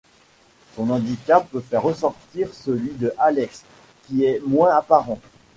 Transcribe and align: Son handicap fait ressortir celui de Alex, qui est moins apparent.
Son 0.75 0.89
handicap 0.89 1.47
fait 1.69 1.77
ressortir 1.77 2.51
celui 2.55 2.89
de 2.93 3.13
Alex, 3.19 3.61
qui 4.07 4.23
est 4.25 4.41
moins 4.43 4.75
apparent. 4.75 5.19